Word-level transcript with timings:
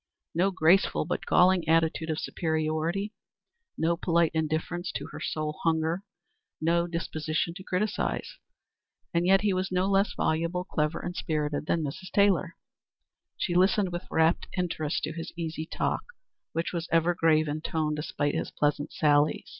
No 0.33 0.49
graceful 0.49 1.05
but 1.05 1.27
galling 1.27 1.67
attitude 1.67 2.09
of 2.09 2.17
superiority, 2.17 3.13
no 3.77 3.95
polite 3.95 4.31
indifference 4.33 4.91
to 4.93 5.05
her 5.11 5.19
soul 5.19 5.59
hunger, 5.61 6.01
no 6.59 6.87
disposition 6.87 7.53
to 7.53 7.63
criticise. 7.63 8.39
And 9.13 9.27
yet 9.27 9.41
he 9.41 9.53
was 9.53 9.71
no 9.71 9.85
less 9.85 10.13
voluble, 10.17 10.63
clever, 10.63 10.99
and 11.01 11.15
spirited 11.15 11.67
than 11.67 11.83
Mrs. 11.83 12.09
Taylor. 12.11 12.55
She 13.37 13.53
listened 13.53 13.91
with 13.91 14.07
wrapt 14.09 14.47
interest 14.57 15.03
to 15.03 15.13
his 15.13 15.31
easy 15.37 15.67
talk, 15.67 16.03
which 16.51 16.73
was 16.73 16.89
ever 16.91 17.13
grave 17.13 17.47
in 17.47 17.61
tone, 17.61 17.93
despite 17.93 18.33
his 18.33 18.49
pleasant 18.49 18.91
sallies. 18.91 19.49